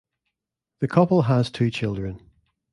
The 0.79 0.87
couple 0.87 1.21
has 1.21 1.51
two 1.51 1.69
children. 1.69 2.19